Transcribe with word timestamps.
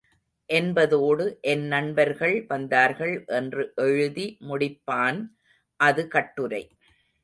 என்பதோடு 0.49 1.25
என் 1.41 1.65
நண்பர்கள் 1.67 2.45
வந்தார்கள் 2.47 3.23
என்று 3.31 3.65
எழுதி 3.75 4.27
முடிப்பான் 4.47 5.21
அது 5.79 6.07
கட்டுரை. 6.07 6.63